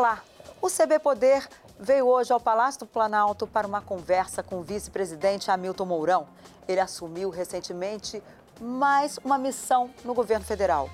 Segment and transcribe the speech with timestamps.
[0.00, 0.22] Olá,
[0.62, 1.46] o CB Poder
[1.78, 6.26] veio hoje ao Palácio do Planalto para uma conversa com o vice-presidente Hamilton Mourão.
[6.66, 8.22] Ele assumiu recentemente
[8.58, 10.88] mais uma missão no governo federal: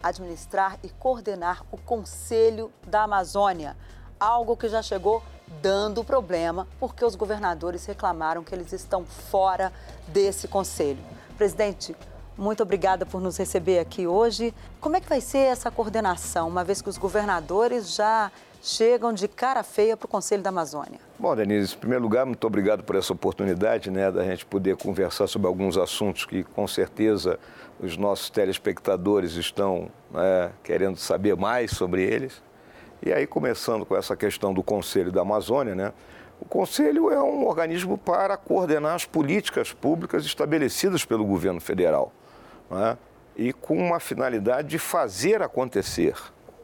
[0.00, 3.76] administrar e coordenar o Conselho da Amazônia,
[4.20, 5.24] algo que já chegou
[5.60, 9.72] dando problema porque os governadores reclamaram que eles estão fora
[10.06, 11.04] desse conselho.
[11.36, 11.96] Presidente,
[12.38, 14.54] muito obrigada por nos receber aqui hoje.
[14.80, 18.30] Como é que vai ser essa coordenação, uma vez que os governadores já
[18.62, 21.00] chegam de cara feia para o Conselho da Amazônia?
[21.18, 25.26] Bom, Denise, em primeiro lugar, muito obrigado por essa oportunidade né, da gente poder conversar
[25.26, 27.38] sobre alguns assuntos que, com certeza,
[27.80, 32.40] os nossos telespectadores estão né, querendo saber mais sobre eles.
[33.04, 35.92] E aí, começando com essa questão do Conselho da Amazônia, né?
[36.40, 42.12] O Conselho é um organismo para coordenar as políticas públicas estabelecidas pelo governo federal
[42.68, 42.98] né?
[43.36, 46.16] e com uma finalidade de fazer acontecer.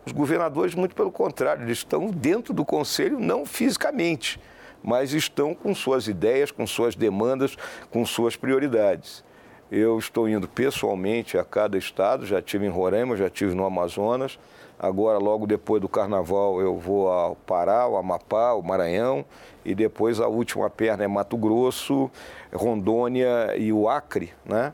[0.08, 4.40] Os governadores, muito pelo contrário, eles estão dentro do conselho, não fisicamente,
[4.82, 7.58] mas estão com suas ideias, com suas demandas,
[7.90, 9.22] com suas prioridades.
[9.70, 14.38] Eu estou indo pessoalmente a cada estado, já tive em Roraima, já tive no Amazonas.
[14.78, 19.26] Agora, logo depois do carnaval, eu vou ao Pará, ao Amapá, ao Maranhão.
[19.62, 22.10] E depois a última perna é Mato Grosso,
[22.50, 24.72] Rondônia e o Acre, né?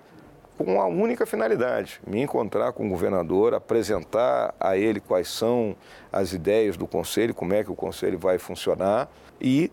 [0.57, 5.77] Com a única finalidade, me encontrar com o governador, apresentar a ele quais são
[6.13, 9.09] as ideias do conselho, como é que o conselho vai funcionar
[9.41, 9.71] e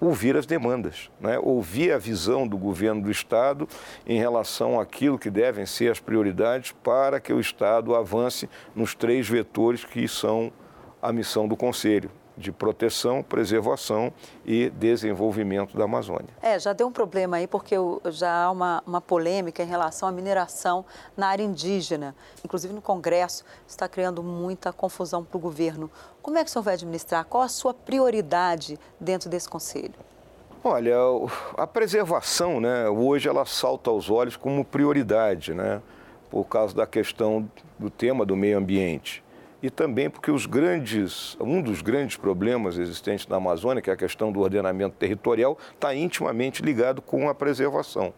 [0.00, 1.38] ouvir as demandas, né?
[1.38, 3.68] ouvir a visão do governo do Estado
[4.06, 9.28] em relação àquilo que devem ser as prioridades para que o Estado avance nos três
[9.28, 10.50] vetores que são
[11.02, 14.12] a missão do Conselho, de proteção, preservação
[14.44, 16.28] e desenvolvimento da Amazônia.
[16.42, 17.74] É, já deu um problema aí, porque
[18.06, 20.84] já há uma, uma polêmica em relação à mineração
[21.16, 22.14] na área indígena.
[22.44, 25.90] Inclusive no Congresso está criando muita confusão para o governo.
[26.22, 27.24] Como é que o senhor vai administrar?
[27.24, 29.94] Qual a sua prioridade dentro desse conselho?
[30.62, 30.94] Olha,
[31.56, 35.80] a preservação, né, hoje ela salta aos olhos como prioridade, né,
[36.30, 39.22] por causa da questão do tema do meio ambiente
[39.62, 43.96] e também porque os grandes, um dos grandes problemas existentes na Amazônia, que é a
[43.96, 48.12] questão do ordenamento territorial, está intimamente ligado com a preservação.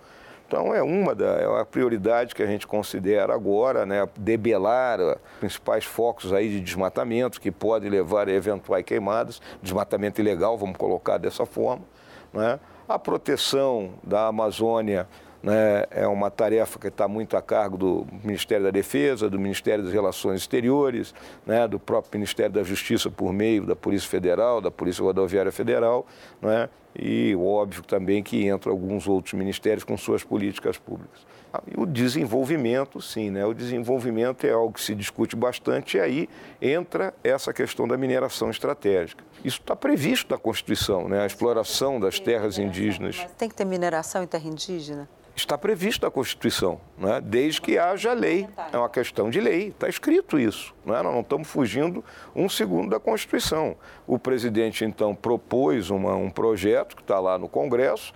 [0.47, 5.16] Então é uma da é a prioridade que a gente considera agora, né, debelar os
[5.41, 11.16] principais focos aí de desmatamento que podem levar a eventuais queimadas, desmatamento ilegal, vamos colocar
[11.16, 11.84] dessa forma,
[12.34, 12.60] né?
[12.86, 15.08] A proteção da Amazônia
[15.42, 19.84] né, é uma tarefa que está muito a cargo do Ministério da Defesa, do Ministério
[19.84, 21.14] das Relações Exteriores,
[21.44, 26.06] né, do próprio Ministério da Justiça por meio da Polícia Federal, da Polícia Rodoviária Federal,
[26.41, 31.32] né, e óbvio também que entram alguns outros ministérios com suas políticas públicas.
[31.66, 33.44] E o desenvolvimento, sim, né?
[33.44, 36.28] o desenvolvimento é algo que se discute bastante, e aí
[36.60, 39.22] entra essa questão da mineração estratégica.
[39.44, 41.22] Isso está previsto na Constituição, né?
[41.22, 43.19] a exploração das terras indígenas.
[43.19, 45.08] Mas tem que ter mineração em terra indígena?
[45.34, 47.20] Está previsto na Constituição, né?
[47.20, 48.48] desde que haja lei.
[48.72, 50.75] É uma questão de lei, está escrito isso.
[50.84, 51.00] Né?
[51.03, 52.04] Nós não estamos fugindo
[52.34, 53.76] um segundo da Constituição.
[54.06, 58.12] O presidente, então, propôs uma, um projeto que está lá no Congresso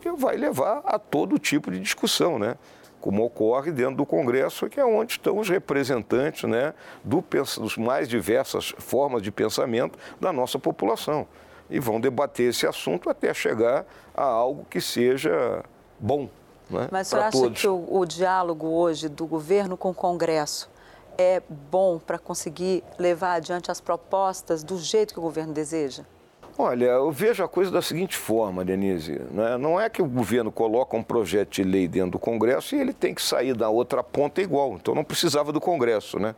[0.00, 2.56] que vai levar a todo tipo de discussão, né?
[3.00, 6.72] como ocorre dentro do Congresso, que é onde estão os representantes né,
[7.04, 7.22] do,
[7.60, 11.28] dos mais diversas formas de pensamento da nossa população.
[11.68, 15.62] E vão debater esse assunto até chegar a algo que seja
[16.00, 16.30] bom
[16.74, 17.60] né, Mas você acha todos.
[17.60, 20.68] que o, o diálogo hoje do governo com o Congresso
[21.16, 21.40] é
[21.70, 26.04] bom para conseguir levar adiante as propostas do jeito que o governo deseja?
[26.56, 29.20] Olha, eu vejo a coisa da seguinte forma, Denise.
[29.30, 29.58] Né?
[29.58, 32.92] Não é que o governo coloca um projeto de lei dentro do Congresso e ele
[32.92, 34.74] tem que sair da outra ponta igual.
[34.74, 36.34] Então não precisava do Congresso, né?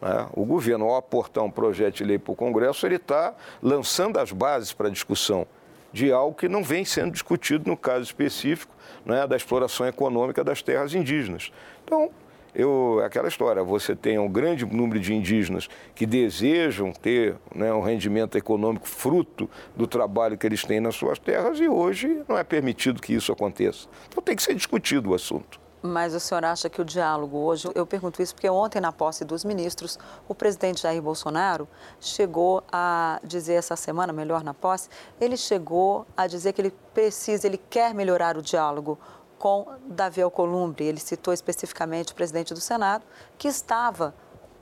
[0.00, 0.26] né?
[0.32, 4.32] O governo, ao aportar um projeto de lei para o Congresso, ele está lançando as
[4.32, 5.46] bases para a discussão
[5.92, 8.74] de algo que não vem sendo discutido no caso específico
[9.04, 11.52] né, da exploração econômica das terras indígenas.
[11.84, 12.10] Então,
[12.54, 17.80] eu, aquela história, você tem um grande número de indígenas que desejam ter né, um
[17.80, 22.42] rendimento econômico fruto do trabalho que eles têm nas suas terras e hoje não é
[22.42, 23.88] permitido que isso aconteça.
[24.08, 25.60] Então tem que ser discutido o assunto.
[25.82, 29.24] Mas o senhor acha que o diálogo hoje, eu pergunto isso porque ontem, na posse
[29.24, 29.98] dos ministros,
[30.28, 31.66] o presidente Jair Bolsonaro
[31.98, 37.46] chegou a dizer essa semana, melhor na posse, ele chegou a dizer que ele precisa,
[37.46, 38.98] ele quer melhorar o diálogo
[39.38, 40.84] com Davi Alcolumbre.
[40.84, 43.04] Ele citou especificamente o presidente do Senado,
[43.38, 44.14] que estava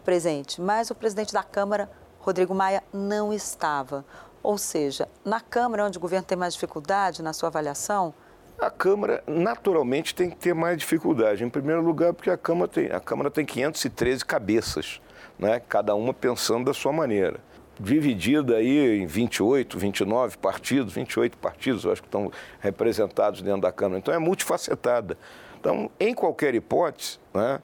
[0.04, 4.04] presente, mas o presidente da Câmara, Rodrigo Maia, não estava.
[4.40, 8.14] Ou seja, na Câmara, onde o governo tem mais dificuldade na sua avaliação,
[8.58, 11.44] a Câmara, naturalmente, tem que ter mais dificuldade.
[11.44, 15.00] Em primeiro lugar, porque a Câmara tem, a Câmara tem 513 cabeças,
[15.38, 15.60] né?
[15.68, 17.40] cada uma pensando da sua maneira.
[17.80, 23.70] dividida aí em 28, 29 partidos, 28 partidos, eu acho que estão representados dentro da
[23.70, 23.98] Câmara.
[23.98, 25.16] Então é multifacetada.
[25.60, 27.60] Então, em qualquer hipótese, né,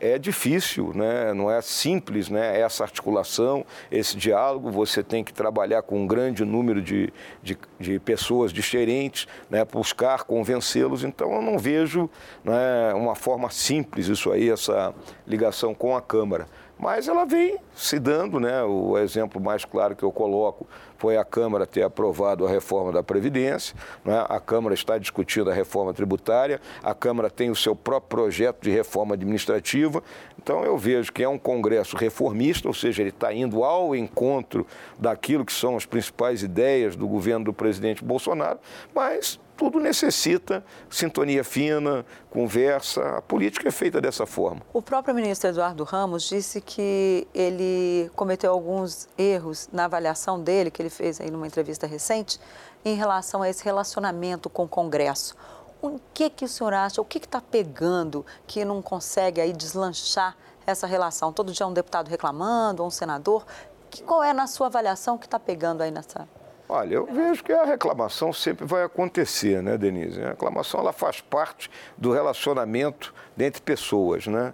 [0.00, 1.32] é difícil, né?
[1.32, 2.60] não é simples né?
[2.60, 4.70] essa articulação, esse diálogo.
[4.70, 7.12] Você tem que trabalhar com um grande número de,
[7.42, 9.64] de, de pessoas diferentes, né?
[9.64, 11.04] buscar convencê-los.
[11.04, 12.10] Então, eu não vejo
[12.44, 14.94] né, uma forma simples isso aí, essa
[15.26, 16.46] ligação com a Câmara.
[16.78, 18.62] Mas ela vem se dando, né?
[18.62, 20.66] O exemplo mais claro que eu coloco
[20.98, 23.74] foi a Câmara ter aprovado a reforma da Previdência,
[24.04, 24.24] né?
[24.28, 28.70] a Câmara está discutindo a reforma tributária, a Câmara tem o seu próprio projeto de
[28.70, 30.02] reforma administrativa.
[30.38, 34.66] Então eu vejo que é um Congresso reformista, ou seja, ele está indo ao encontro
[34.98, 38.58] daquilo que são as principais ideias do governo do presidente Bolsonaro,
[38.94, 43.18] mas tudo necessita sintonia fina, conversa.
[43.18, 44.60] A política é feita dessa forma.
[44.72, 50.82] O próprio ministro Eduardo Ramos disse que ele cometeu alguns erros na avaliação dele, que
[50.82, 52.38] ele fez aí numa entrevista recente,
[52.84, 55.34] em relação a esse relacionamento com o Congresso.
[55.80, 57.00] O que, que o senhor acha?
[57.00, 60.36] O que está pegando que não consegue aí deslanchar
[60.66, 61.32] essa relação?
[61.32, 63.46] Todo dia um deputado reclamando, um senador.
[63.90, 66.28] Que, qual é, na sua avaliação, que está pegando aí nessa
[66.68, 70.20] Olha, eu vejo que a reclamação sempre vai acontecer, né, Denise?
[70.20, 74.52] A reclamação ela faz parte do relacionamento entre pessoas, né?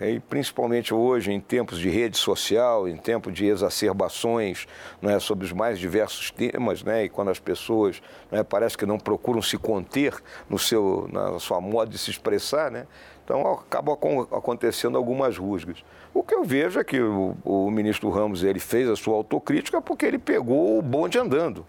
[0.00, 4.66] E principalmente hoje, em tempos de rede social, em tempos de exacerbações
[5.00, 8.98] né, sobre os mais diversos temas, né, e quando as pessoas né, parece que não
[8.98, 10.14] procuram se conter
[10.48, 12.86] no seu, na sua moda de se expressar, né,
[13.32, 13.96] então acabam
[14.30, 15.82] acontecendo algumas rusgas.
[16.12, 19.80] O que eu vejo é que o, o ministro Ramos ele fez a sua autocrítica
[19.80, 21.64] porque ele pegou o bonde andando.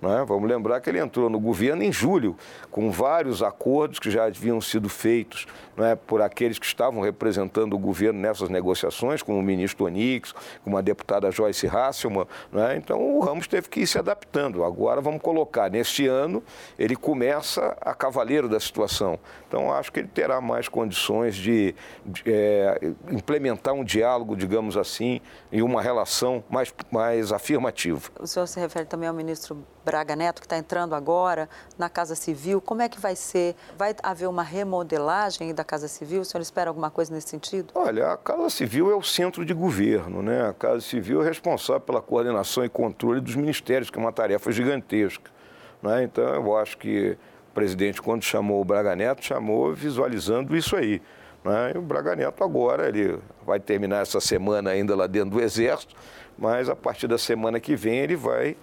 [0.00, 0.24] Né?
[0.26, 2.34] Vamos lembrar que ele entrou no governo em julho,
[2.70, 7.78] com vários acordos que já haviam sido feitos né, por aqueles que estavam representando o
[7.78, 12.26] governo nessas negociações, como o ministro Onix, como a deputada Joyce Hasselman.
[12.50, 12.76] Né?
[12.76, 14.64] Então o Ramos teve que ir se adaptando.
[14.64, 16.42] Agora vamos colocar, neste ano,
[16.78, 19.18] ele começa a cavaleiro da situação.
[19.48, 25.20] Então acho que ele terá mais condições de, de é, implementar um diálogo, digamos assim,
[25.50, 28.00] e uma relação mais, mais afirmativa.
[28.18, 32.14] O senhor se refere também ao ministro Braga Neto, que está entrando agora na Casa
[32.14, 32.60] Civil.
[32.60, 33.56] Como é que vai ser?
[33.76, 36.22] Vai haver uma remodelagem da Casa Civil?
[36.22, 37.72] O senhor espera alguma coisa nesse sentido?
[37.74, 40.48] Olha, a Casa Civil é o centro de governo, né?
[40.48, 44.50] A Casa Civil é responsável pela coordenação e controle dos ministérios, que é uma tarefa
[44.50, 45.30] gigantesca.
[45.82, 46.04] Né?
[46.04, 47.16] Então, eu acho que
[47.50, 51.02] o presidente, quando chamou o Braga Neto, chamou visualizando isso aí.
[51.44, 51.72] Né?
[51.74, 55.94] E o Braga Neto agora, ele vai terminar essa semana ainda lá dentro do Exército,
[56.38, 58.56] mas a partir da semana que vem ele vai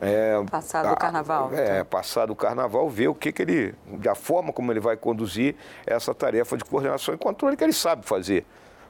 [0.00, 1.50] é, passado o carnaval.
[1.52, 1.84] É, então.
[1.86, 3.74] passado o carnaval, ver o que, que ele,
[4.08, 5.54] a forma como ele vai conduzir
[5.86, 8.46] essa tarefa de coordenação e controle que ele sabe fazer.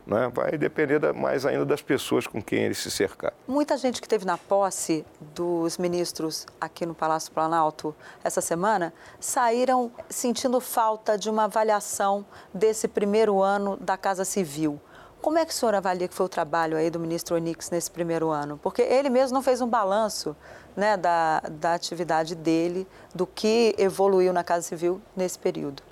[0.07, 0.31] Né?
[0.33, 3.33] Vai depender da, mais ainda das pessoas com quem ele se cercar.
[3.47, 5.05] Muita gente que teve na posse
[5.35, 12.25] dos ministros aqui no Palácio Planalto essa semana saíram sentindo falta de uma avaliação
[12.55, 14.81] desse primeiro ano da Casa Civil.
[15.21, 17.91] Como é que o senhor avalia que foi o trabalho aí do ministro Onix nesse
[17.91, 18.59] primeiro ano?
[18.63, 20.35] Porque ele mesmo não fez um balanço
[20.77, 25.83] né, da, da atividade dele, do que evoluiu na Casa Civil nesse período.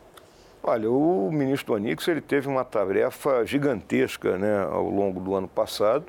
[0.62, 6.06] Olha, o ministro Onix ele teve uma tarefa gigantesca né, ao longo do ano passado,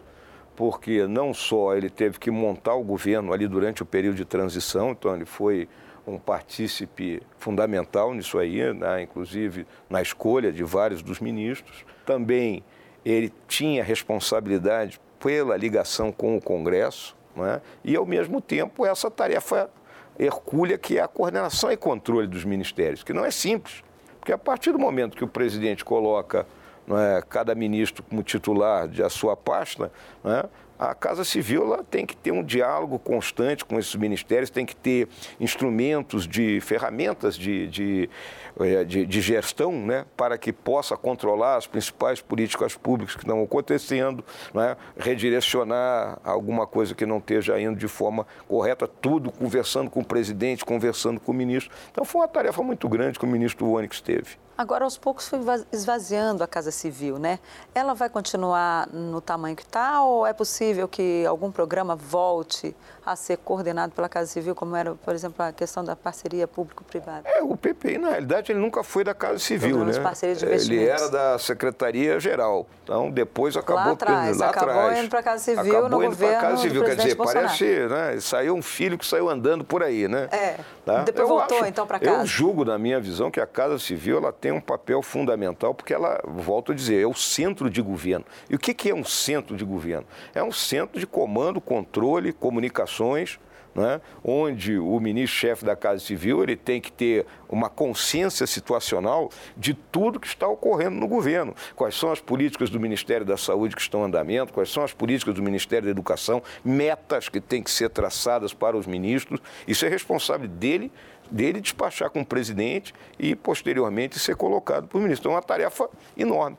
[0.56, 4.92] porque não só ele teve que montar o governo ali durante o período de transição,
[4.92, 5.70] então ele foi
[6.06, 11.86] um partícipe fundamental nisso aí, né, inclusive na escolha de vários dos ministros.
[12.06, 12.64] Também
[13.06, 17.16] ele tinha responsabilidade pela ligação com o Congresso
[17.46, 17.62] é?
[17.84, 19.70] e, ao mesmo tempo, essa tarefa
[20.18, 23.84] hercúlea que é a coordenação e controle dos ministérios, que não é simples,
[24.20, 26.46] porque a partir do momento que o presidente coloca
[26.90, 29.92] é, cada ministro como titular de a sua pasta,
[30.26, 30.48] é,
[30.80, 34.76] a Casa Civil ela tem que ter um diálogo constante com esses ministérios, tem que
[34.76, 38.10] ter instrumentos de ferramentas de, de,
[38.58, 43.44] eh, de, de gestão né, para que possa controlar as principais políticas públicas que estão
[43.44, 50.00] acontecendo, né, redirecionar alguma coisa que não esteja indo de forma correta, tudo conversando com
[50.00, 51.76] o presidente, conversando com o ministro.
[51.92, 54.49] Então foi uma tarefa muito grande que o ministro Onyx teve.
[54.60, 55.40] Agora, aos poucos, foi
[55.72, 57.40] esvaziando a Casa Civil, né?
[57.74, 62.76] Ela vai continuar no tamanho que está ou é possível que algum programa volte
[63.06, 67.28] a ser coordenado pela Casa Civil, como era, por exemplo, a questão da parceria público-privada?
[67.28, 69.94] É, o PPI, na realidade, ele nunca foi da Casa Civil, né?
[69.94, 72.68] de ele era da Secretaria-Geral.
[72.84, 73.84] Então, depois acabou...
[73.84, 76.42] Lá atrás, lá acabou atrás, indo para a Casa Civil acabou no indo governo a
[76.42, 76.84] Casa Civil.
[76.84, 77.48] Quer dizer, Bolsonaro.
[77.48, 78.20] parece, né?
[78.20, 80.28] Saiu um filho que saiu andando por aí, né?
[80.32, 81.04] É, tá?
[81.04, 82.22] depois eu voltou, acho, então, para casa.
[82.22, 85.94] Eu julgo, na minha visão, que a Casa Civil ela tem um papel fundamental, porque
[85.94, 88.26] ela, volto a dizer, é o centro de governo.
[88.50, 90.06] E o que, que é um centro de governo?
[90.34, 93.40] É um, centro de comando, controle, comunicações,
[93.74, 94.02] né?
[94.24, 100.20] onde o ministro-chefe da Casa Civil ele tem que ter uma consciência situacional de tudo
[100.20, 101.56] que está ocorrendo no governo.
[101.76, 104.94] Quais são as políticas do Ministério da Saúde que estão em andamento, quais são as
[104.94, 109.40] políticas do Ministério da Educação, metas que têm que ser traçadas para os ministros.
[109.68, 110.92] Isso é responsabilidade dele
[111.30, 115.30] dele despachar com o presidente e, posteriormente, ser colocado o ministro.
[115.30, 116.58] Então, é uma tarefa enorme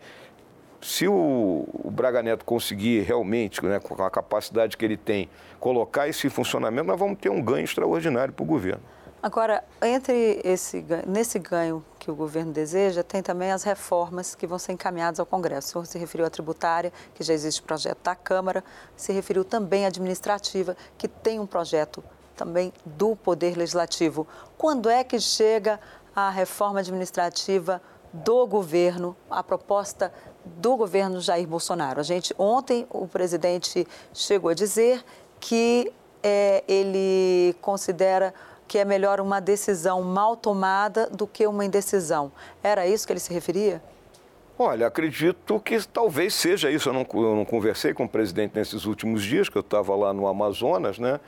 [0.82, 6.08] se o, o, Braga Neto conseguir realmente, né, com a capacidade que ele tem, colocar
[6.08, 8.82] isso em funcionamento, nós vamos ter um ganho extraordinário para o governo.
[9.22, 14.58] Agora, entre esse, nesse ganho que o governo deseja, tem também as reformas que vão
[14.58, 15.68] ser encaminhadas ao Congresso.
[15.68, 18.64] O senhor se referiu à tributária, que já existe projeto da Câmara,
[18.96, 22.02] se referiu também à administrativa, que tem um projeto
[22.40, 24.26] também do Poder Legislativo.
[24.56, 25.78] Quando é que chega
[26.16, 27.82] a reforma administrativa
[28.12, 30.12] do governo, a proposta
[30.44, 32.00] do governo Jair Bolsonaro.
[32.00, 35.04] A gente ontem o presidente chegou a dizer
[35.38, 35.92] que
[36.22, 38.34] é, ele considera
[38.66, 42.32] que é melhor uma decisão mal tomada do que uma indecisão.
[42.62, 43.82] Era isso que ele se referia?
[44.58, 46.88] Olha, acredito que talvez seja isso.
[46.88, 50.12] Eu não, eu não conversei com o presidente nesses últimos dias, que eu estava lá
[50.12, 51.20] no Amazonas, né?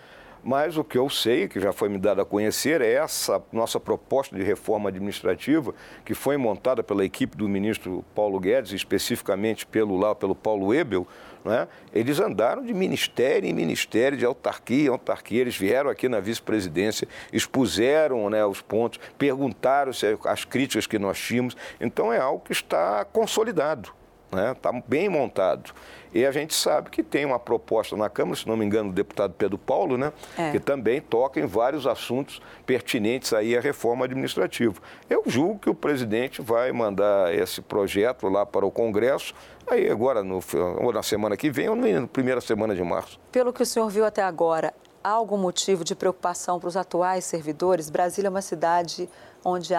[0.45, 3.79] Mas o que eu sei, que já foi me dado a conhecer, é essa nossa
[3.79, 5.73] proposta de reforma administrativa,
[6.05, 11.07] que foi montada pela equipe do ministro Paulo Guedes, especificamente pelo, lá, pelo Paulo Ebel,
[11.45, 11.69] né?
[11.93, 17.07] eles andaram de ministério em ministério, de autarquia em autarquia, eles vieram aqui na vice-presidência,
[17.33, 21.57] expuseram né, os pontos, perguntaram se as críticas que nós tínhamos.
[21.81, 23.93] Então é algo que está consolidado,
[24.53, 24.83] está né?
[24.87, 25.73] bem montado.
[26.15, 28.95] E a gente sabe que tem uma proposta na Câmara, se não me engano, do
[28.95, 30.13] deputado Pedro Paulo, né?
[30.37, 30.51] É.
[30.51, 34.81] Que também toca em vários assuntos pertinentes aí à reforma administrativa.
[35.09, 39.35] Eu julgo que o presidente vai mandar esse projeto lá para o Congresso,
[39.67, 40.41] aí agora, no,
[40.81, 43.19] ou na semana que vem, ou na primeira semana de março.
[43.31, 47.25] Pelo que o senhor viu até agora, há algum motivo de preocupação para os atuais
[47.25, 47.91] servidores?
[47.91, 49.09] Brasília é uma cidade
[49.45, 49.73] onde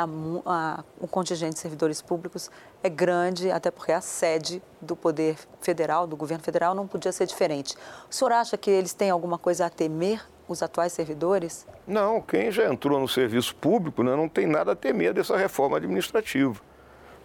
[1.00, 2.52] o contingente de servidores públicos
[2.84, 7.26] é grande, até porque a sede do poder federal, do governo federal, não podia ser
[7.26, 7.76] diferente.
[8.10, 11.66] O senhor acha que eles têm alguma coisa a temer, os atuais servidores?
[11.88, 15.78] Não, quem já entrou no serviço público né, não tem nada a temer dessa reforma
[15.78, 16.60] administrativa.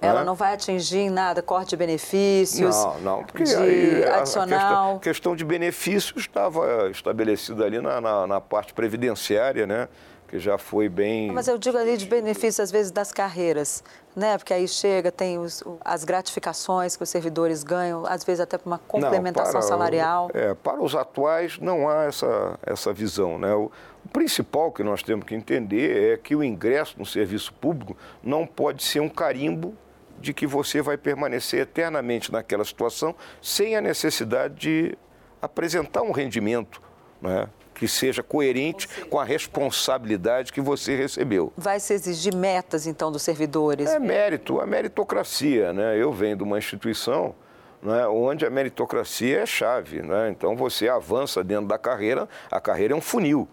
[0.01, 0.27] Ela né?
[0.27, 2.77] não vai atingir em nada corte de benefícios?
[2.77, 4.47] Não, não, porque de aí adicional...
[4.47, 9.89] a questão, questão, de benefícios estava estabelecida ali na, na, na parte previdenciária, né?
[10.29, 11.33] que já foi bem.
[11.33, 13.83] Mas eu digo ali de benefício, às vezes, das carreiras,
[14.15, 14.37] né?
[14.37, 18.67] Porque aí chega, tem os, as gratificações que os servidores ganham, às vezes até para
[18.67, 20.31] uma complementação não, para, salarial.
[20.35, 23.55] É, para os atuais não há essa, essa visão, né?
[23.55, 23.73] O,
[24.05, 28.47] o principal que nós temos que entender é que o ingresso no serviço público não
[28.47, 29.75] pode ser um carimbo
[30.21, 34.99] de que você vai permanecer eternamente naquela situação sem a necessidade de
[35.41, 36.81] apresentar um rendimento,
[37.21, 37.49] né?
[37.75, 41.53] que seja coerente com a responsabilidade que você recebeu.
[41.57, 43.89] Vai se exigir metas, então, dos servidores?
[43.89, 45.73] É mérito, a meritocracia.
[45.73, 45.97] Né?
[45.97, 47.37] Eu venho de uma instituição
[47.81, 50.03] né, onde a meritocracia é chave.
[50.03, 50.29] Né?
[50.31, 53.47] Então, você avança dentro da carreira, a carreira é um funil.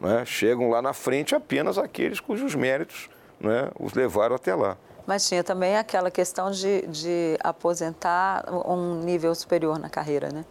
[0.00, 0.24] Né?
[0.24, 3.10] Chegam lá na frente apenas aqueles cujos méritos
[3.42, 4.78] né, os levaram até lá.
[5.06, 10.44] Mas tinha também aquela questão de, de aposentar um nível superior na carreira, né?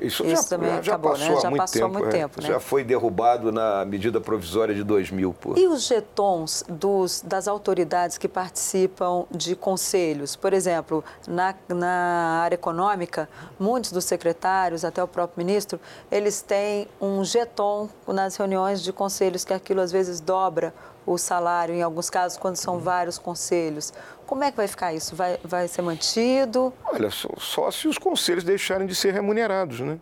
[0.00, 1.40] Isso, Isso já, também já, acabou, passou né?
[1.40, 2.18] Já muito passou tempo, muito é.
[2.18, 2.48] tempo, né?
[2.48, 5.34] Já foi derrubado na medida provisória de 2000.
[5.34, 5.54] Pô.
[5.56, 10.36] E os jetons dos, das autoridades que participam de conselhos?
[10.36, 13.28] Por exemplo, na, na área econômica,
[13.58, 19.44] muitos dos secretários, até o próprio ministro, eles têm um jeton nas reuniões de conselhos,
[19.44, 20.72] que aquilo às vezes dobra
[21.04, 23.92] o salário, em alguns casos, quando são vários conselhos.
[24.28, 25.16] Como é que vai ficar isso?
[25.16, 26.70] Vai, vai ser mantido?
[26.84, 29.98] Olha, só, só se os conselhos deixarem de ser remunerados, né?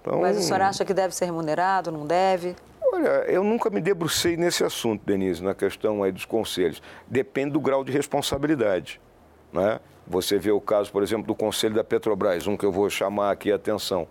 [0.00, 2.54] Então, Mas o senhor acha que deve ser remunerado, não deve?
[2.92, 6.80] Olha, eu nunca me debrucei nesse assunto, Denise, na questão aí dos conselhos.
[7.08, 9.00] Depende do grau de responsabilidade.
[9.52, 9.80] Né?
[10.06, 13.32] Você vê o caso, por exemplo, do Conselho da Petrobras, um que eu vou chamar
[13.32, 14.06] aqui a atenção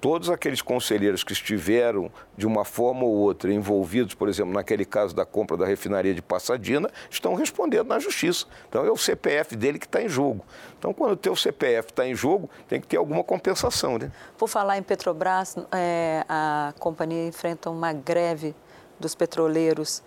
[0.00, 5.14] todos aqueles conselheiros que estiveram, de uma forma ou outra, envolvidos, por exemplo, naquele caso
[5.14, 8.46] da compra da refinaria de Passadina, estão respondendo na justiça.
[8.68, 10.44] Então, é o CPF dele que está em jogo.
[10.78, 13.98] Então, quando o teu CPF está em jogo, tem que ter alguma compensação.
[13.98, 14.10] Né?
[14.36, 18.54] Por falar em Petrobras, é, a companhia enfrenta uma greve
[18.98, 20.02] dos petroleiros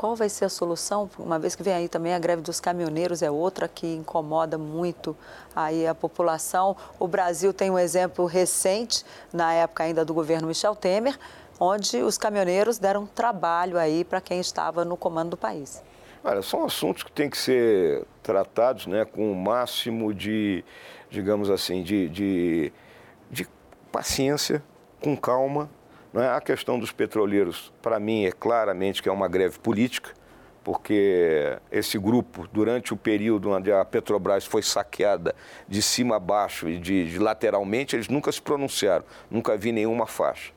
[0.00, 3.20] qual vai ser a solução, uma vez que vem aí também a greve dos caminhoneiros,
[3.20, 5.14] é outra que incomoda muito
[5.54, 6.74] aí a população.
[6.98, 11.18] O Brasil tem um exemplo recente, na época ainda do governo Michel Temer,
[11.60, 15.82] onde os caminhoneiros deram trabalho aí para quem estava no comando do país.
[16.24, 20.64] Olha, são assuntos que têm que ser tratados né, com o máximo de,
[21.10, 22.72] digamos assim, de, de,
[23.30, 23.46] de
[23.92, 24.62] paciência,
[25.02, 25.68] com calma.
[26.12, 26.28] Não é?
[26.28, 30.10] A questão dos petroleiros, para mim, é claramente que é uma greve política,
[30.64, 35.34] porque esse grupo, durante o período onde a Petrobras foi saqueada
[35.68, 40.06] de cima a baixo e de, de lateralmente, eles nunca se pronunciaram, nunca vi nenhuma
[40.06, 40.52] faixa.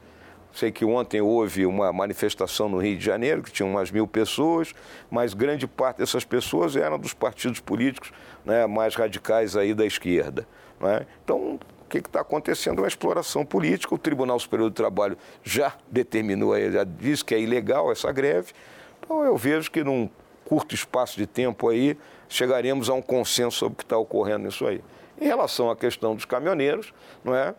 [0.52, 4.74] Sei que ontem houve uma manifestação no Rio de Janeiro, que tinha umas mil pessoas,
[5.10, 8.12] mas grande parte dessas pessoas eram dos partidos políticos
[8.46, 10.48] né, mais radicais aí da esquerda.
[10.80, 11.08] Né?
[11.24, 11.60] Então,
[12.02, 13.94] que está acontecendo é uma exploração política.
[13.94, 18.54] O Tribunal Superior do Trabalho já determinou, já disse que é ilegal essa greve.
[19.00, 20.10] Então, eu vejo que num
[20.46, 21.98] curto espaço de tempo aí,
[22.28, 24.84] chegaremos a um consenso sobre o que está ocorrendo nisso aí.
[25.20, 27.54] Em relação à questão dos caminhoneiros, não é?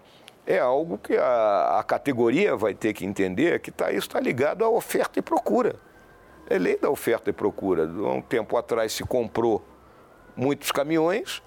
[0.47, 4.65] é algo que a, a categoria vai ter que entender que tá, isso está ligado
[4.65, 5.77] à oferta e procura.
[6.49, 7.85] É lei da oferta e procura.
[7.85, 9.65] Um tempo atrás se comprou
[10.37, 11.43] muitos caminhões,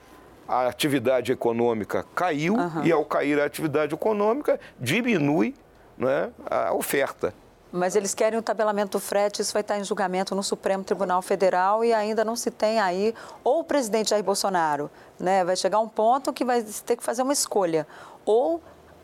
[0.48, 2.84] a atividade econômica caiu uhum.
[2.84, 5.56] e ao cair a atividade econômica diminui
[5.98, 7.34] né, a oferta.
[7.72, 11.22] Mas eles querem o tabelamento do frete, isso vai estar em julgamento no Supremo Tribunal
[11.22, 13.14] Federal e ainda não se tem aí,
[13.44, 14.90] ou o presidente Jair Bolsonaro,
[15.20, 17.86] né, vai chegar um ponto que vai ter que fazer uma escolha,
[18.26, 18.62] ou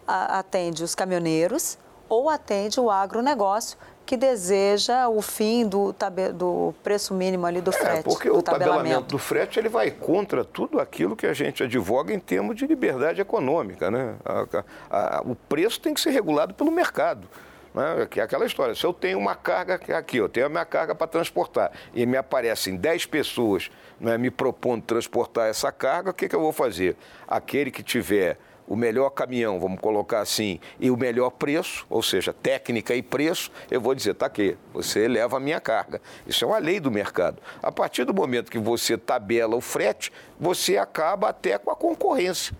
[0.08, 1.78] atende os caminhoneiros
[2.10, 5.95] ou atende o agronegócio que deseja o fim do,
[6.33, 8.00] do preço mínimo ali do é, frete.
[8.00, 12.13] É, porque o tabelamento do frete ele vai contra tudo aquilo que a gente advoga
[12.13, 13.89] em termos de liberdade econômica.
[13.89, 14.15] Né?
[14.25, 14.45] A,
[14.89, 17.27] a, a, o preço tem que ser regulado pelo mercado.
[17.74, 18.07] Né?
[18.15, 21.07] É aquela história, se eu tenho uma carga aqui, eu tenho a minha carga para
[21.07, 26.36] transportar, e me aparecem 10 pessoas né, me propondo transportar essa carga, o que, que
[26.36, 26.95] eu vou fazer?
[27.27, 28.38] Aquele que tiver
[28.74, 33.51] o melhor caminhão, vamos colocar assim, e o melhor preço, ou seja, técnica e preço,
[33.70, 36.01] eu vou dizer, tá aqui, você leva a minha carga.
[36.25, 37.38] Isso é uma lei do mercado.
[37.62, 42.56] A partir do momento que você tabela o frete, você acaba até com a concorrência.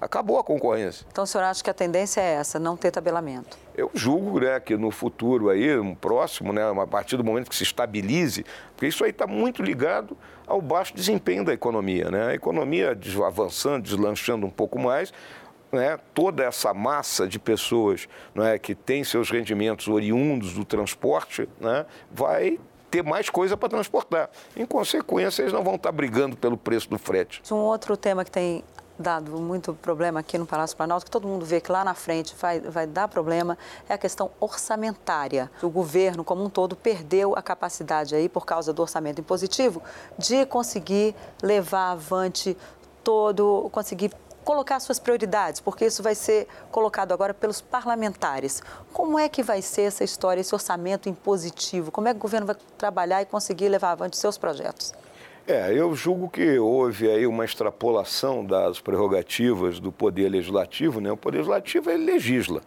[0.00, 1.06] Acabou a concorrência.
[1.10, 3.56] Então o senhor acha que a tendência é essa, não ter tabelamento?
[3.74, 7.56] Eu julgo né, que no futuro aí, um próximo, né, a partir do momento que
[7.56, 12.10] se estabilize, porque isso aí está muito ligado ao baixo desempenho da economia.
[12.10, 12.26] Né?
[12.26, 15.12] A economia avançando, deslanchando um pouco mais,
[15.72, 21.86] né, toda essa massa de pessoas né, que tem seus rendimentos oriundos do transporte né,
[22.10, 24.28] vai ter mais coisa para transportar.
[24.54, 27.42] Em consequência, eles não vão estar brigando pelo preço do frete.
[27.50, 28.62] Um outro tema que tem
[28.98, 32.34] dado muito problema aqui no Palácio Planalto, que todo mundo vê que lá na frente
[32.38, 33.56] vai, vai dar problema,
[33.88, 35.50] é a questão orçamentária.
[35.62, 39.82] O governo, como um todo, perdeu a capacidade aí, por causa do orçamento impositivo,
[40.18, 42.56] de conseguir levar avante
[43.02, 44.12] todo, conseguir
[44.44, 48.62] colocar suas prioridades, porque isso vai ser colocado agora pelos parlamentares.
[48.92, 51.90] Como é que vai ser essa história, esse orçamento impositivo?
[51.90, 54.92] Como é que o governo vai trabalhar e conseguir levar avante seus projetos?
[55.46, 61.10] É, eu julgo que houve aí uma extrapolação das prerrogativas do Poder Legislativo, né?
[61.10, 62.62] O Poder Legislativo ele legisla,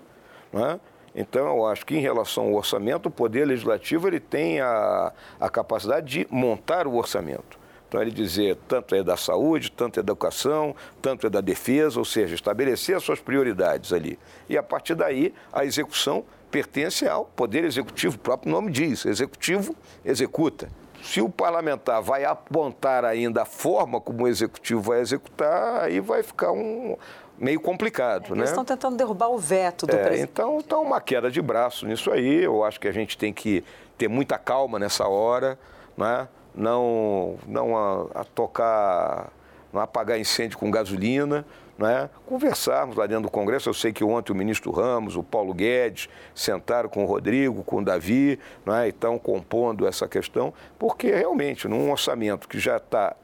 [0.53, 0.77] é?
[1.15, 5.49] Então, eu acho que em relação ao orçamento, o Poder Legislativo ele tem a, a
[5.49, 7.57] capacidade de montar o orçamento.
[7.87, 11.99] Então, ele dizer tanto é da saúde, tanto é da educação, tanto é da defesa,
[11.99, 14.19] ou seja, estabelecer as suas prioridades ali.
[14.49, 19.75] E a partir daí, a execução pertence ao Poder Executivo, o próprio nome diz, Executivo
[20.03, 20.69] executa.
[21.03, 26.23] Se o parlamentar vai apontar ainda a forma como o executivo vai executar, aí vai
[26.23, 26.97] ficar um
[27.37, 28.37] meio complicado, é, né?
[28.39, 30.31] Eles estão tentando derrubar o veto do é, presidente.
[30.31, 32.43] Então, está uma queda de braço nisso aí.
[32.43, 33.63] Eu acho que a gente tem que
[33.97, 35.59] ter muita calma nessa hora,
[35.95, 36.27] né?
[36.55, 39.31] Não, não a, a tocar,
[39.73, 41.45] não apagar incêndio com gasolina,
[41.77, 43.69] né, conversarmos lá dentro do Congresso.
[43.69, 47.77] Eu sei que ontem o ministro Ramos, o Paulo Guedes, sentaram com o Rodrigo, com
[47.77, 53.15] o Davi, né, e estão compondo essa questão, porque realmente, num orçamento que já está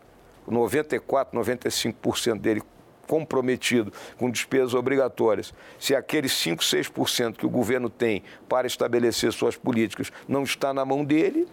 [0.50, 2.62] 94%, 95% dele
[3.08, 9.58] comprometido com despesas obrigatórias, se aqueles 5, 6% que o governo tem para estabelecer suas
[9.58, 11.48] políticas não está na mão dele,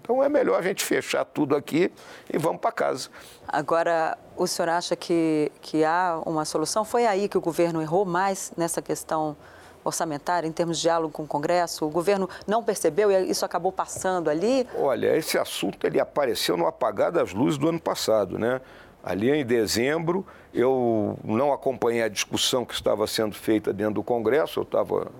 [0.00, 1.90] então é melhor a gente fechar tudo aqui
[2.32, 3.08] e vamos para casa.
[3.46, 6.84] Agora, o senhor acha que, que há uma solução?
[6.84, 9.36] Foi aí que o governo errou mais nessa questão
[9.84, 11.86] orçamentária, em termos de diálogo com o Congresso?
[11.86, 14.66] O governo não percebeu e isso acabou passando ali?
[14.76, 18.60] Olha, esse assunto ele apareceu no apagar das luzes do ano passado, né?
[19.02, 24.60] Ali em dezembro, eu não acompanhei a discussão que estava sendo feita dentro do Congresso,
[24.60, 25.10] eu estava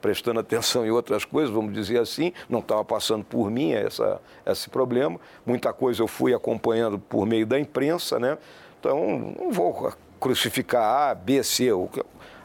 [0.00, 4.68] prestando atenção em outras coisas, vamos dizer assim, não estava passando por mim essa, esse
[4.68, 5.20] problema.
[5.44, 8.38] Muita coisa eu fui acompanhando por meio da imprensa, né?
[8.78, 11.68] Então, não vou crucificar A, B, C.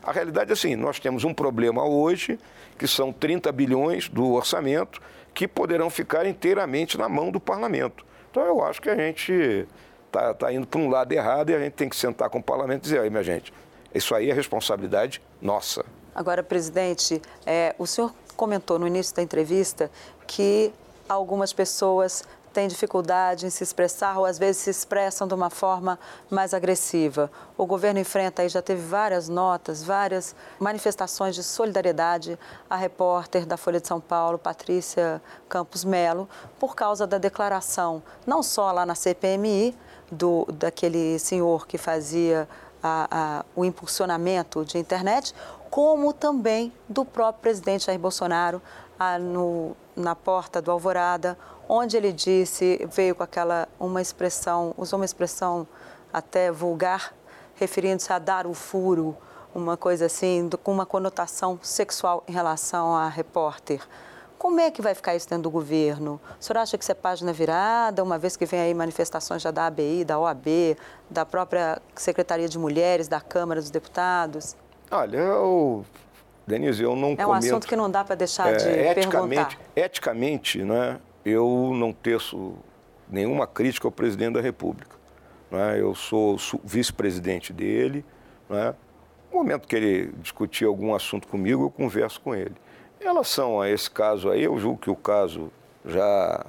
[0.03, 2.39] A realidade é assim, nós temos um problema hoje,
[2.77, 4.99] que são 30 bilhões do orçamento,
[5.33, 8.05] que poderão ficar inteiramente na mão do parlamento.
[8.29, 9.67] Então, eu acho que a gente
[10.07, 12.43] está tá indo para um lado errado e a gente tem que sentar com o
[12.43, 13.53] parlamento e dizer, aí, minha gente,
[13.93, 15.85] isso aí é responsabilidade nossa.
[16.15, 19.89] Agora, presidente, é, o senhor comentou no início da entrevista
[20.27, 20.73] que
[21.07, 22.23] algumas pessoas
[22.53, 25.99] têm dificuldade em se expressar ou às vezes se expressam de uma forma
[26.29, 27.29] mais agressiva.
[27.57, 32.37] O governo enfrenta aí, já teve várias notas, várias manifestações de solidariedade
[32.69, 38.43] à repórter da Folha de São Paulo, Patrícia Campos Melo, por causa da declaração, não
[38.43, 39.75] só lá na CPMI,
[40.11, 42.47] do, daquele senhor que fazia
[42.83, 45.33] a, a, o impulsionamento de internet,
[45.73, 48.61] como também do próprio presidente Jair Bolsonaro
[48.99, 51.35] a, no, na porta do Alvorada,
[51.67, 55.67] onde ele disse, veio com aquela uma expressão, usou uma expressão
[56.13, 57.11] até vulgar,
[57.55, 59.17] referindo-se a dar o furo,
[59.55, 63.81] uma coisa assim, com uma conotação sexual em relação à repórter.
[64.37, 66.21] Como é que vai ficar isso dentro do governo?
[66.39, 69.49] O senhor acha que isso é página virada, uma vez que vem aí manifestações já
[69.49, 70.77] da ABI, da OAB,
[71.09, 74.55] da própria Secretaria de Mulheres, da Câmara dos Deputados?
[74.93, 75.83] Olha, eu,
[76.45, 79.55] Denise, eu não É um comento, assunto que não dá para deixar é, de eticamente,
[79.55, 79.57] perguntar.
[79.75, 82.53] Eticamente, né, eu não teço
[83.09, 84.95] nenhuma crítica ao presidente da República.
[85.49, 85.79] Né?
[85.79, 88.05] Eu sou vice-presidente dele.
[88.47, 88.75] Né?
[89.31, 92.55] No momento que ele discutir algum assunto comigo, eu converso com ele.
[93.01, 95.51] Em relação a esse caso aí, eu julgo que o caso
[95.85, 96.39] já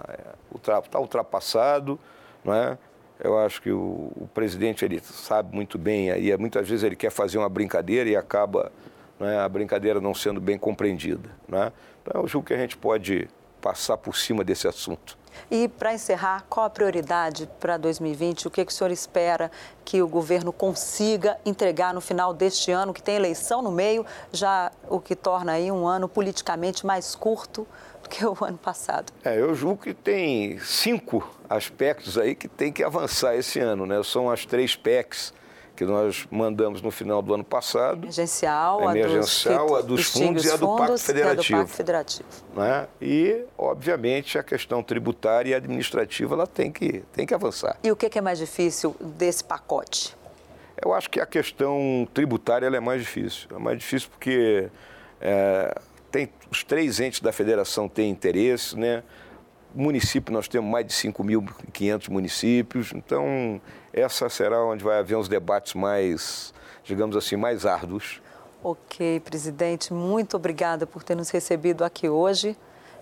[0.55, 1.99] está ultrapassado.
[2.45, 2.77] Né?
[3.21, 7.11] Eu acho que o, o presidente ele sabe muito bem, aí muitas vezes ele quer
[7.11, 8.73] fazer uma brincadeira e acaba
[9.19, 11.31] né, a brincadeira não sendo bem compreendida.
[11.49, 11.73] Né?
[12.03, 13.29] Então, eu julgo que a gente pode
[13.61, 15.17] passar por cima desse assunto.
[15.51, 18.47] E para encerrar, qual a prioridade para 2020?
[18.47, 19.51] O que, que o senhor espera
[19.85, 24.71] que o governo consiga entregar no final deste ano, que tem eleição no meio, já
[24.89, 27.67] o que torna aí um ano politicamente mais curto
[28.15, 29.13] que o ano passado?
[29.25, 34.01] É, eu julgo que tem cinco aspectos aí que tem que avançar esse ano, né?
[34.05, 35.33] São as três PECs
[35.75, 38.05] que nós mandamos no final do ano passado.
[38.05, 41.43] Emergencial, a Emergencial, dos, a dos fundos os e a do Pacto Federativo.
[41.43, 42.29] E do Pacto Federativo.
[42.55, 42.87] Né?
[43.03, 47.77] E, obviamente, a questão tributária e administrativa ela tem que, tem que avançar.
[47.83, 50.17] E o que, é mais difícil desse pacote?
[50.81, 53.49] Eu acho que a questão tributária é mais difícil.
[53.53, 54.71] É mais difícil porque
[55.21, 55.75] é,
[56.15, 59.03] tem, os três entes da federação têm interesse, né?
[59.75, 63.61] Município, nós temos mais de 5.500 municípios, então
[63.93, 68.23] essa será onde vai haver uns debates mais, digamos assim, mais árduos.
[68.63, 72.57] Ok, presidente, muito obrigada por ter nos recebido aqui hoje.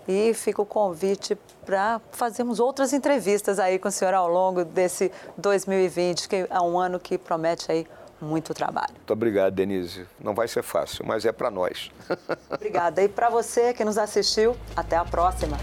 [0.07, 5.11] E fica o convite para fazermos outras entrevistas aí com o senhor ao longo desse
[5.37, 7.87] 2020, que é um ano que promete aí
[8.21, 8.93] muito trabalho.
[8.95, 10.05] Muito obrigado, Denise.
[10.19, 11.91] Não vai ser fácil, mas é para nós.
[12.49, 13.01] Obrigada.
[13.03, 15.57] E para você que nos assistiu, até a próxima.